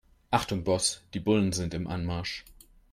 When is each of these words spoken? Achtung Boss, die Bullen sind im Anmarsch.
Achtung 0.33 0.63
Boss, 0.63 1.03
die 1.13 1.19
Bullen 1.19 1.51
sind 1.53 1.75
im 1.75 1.85
Anmarsch. 1.85 2.43